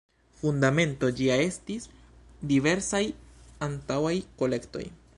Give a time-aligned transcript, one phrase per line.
[0.43, 1.85] Fundamento ĝia estis
[2.53, 3.05] diversaj
[3.71, 4.87] antaŭaj kolektoj.